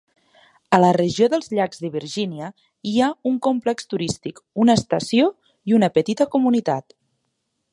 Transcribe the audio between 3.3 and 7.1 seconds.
un complex turístic, una estació i una petita comunitat.